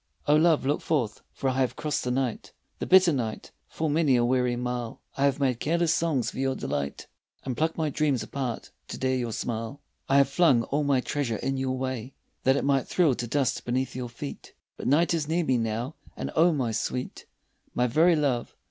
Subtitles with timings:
[0.25, 3.87] Oh, love I look forth, for I have crossed the night, The bitter night, full
[3.87, 7.05] many a weary mile, I have made careless songs for your delight
[7.45, 9.79] And plucked my dreams apart to dare your smile.
[10.07, 12.87] 25 TO DOROTHY I have flung all my treasure in your way That it might
[12.87, 16.71] thrill to dust beneath your feet, But night is near me now, and, oh, my
[16.71, 17.27] sweet,
[17.75, 18.55] My very love